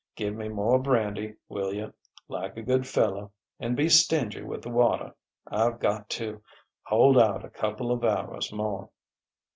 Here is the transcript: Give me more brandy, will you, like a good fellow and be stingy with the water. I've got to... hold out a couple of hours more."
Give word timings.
Give 0.15 0.33
me 0.33 0.49
more 0.49 0.79
brandy, 0.79 1.35
will 1.47 1.71
you, 1.71 1.93
like 2.27 2.57
a 2.57 2.63
good 2.63 2.87
fellow 2.87 3.31
and 3.59 3.75
be 3.75 3.87
stingy 3.87 4.41
with 4.41 4.63
the 4.63 4.71
water. 4.71 5.13
I've 5.45 5.79
got 5.79 6.09
to... 6.17 6.41
hold 6.81 7.19
out 7.19 7.45
a 7.45 7.51
couple 7.51 7.91
of 7.91 8.03
hours 8.03 8.51
more." 8.51 8.89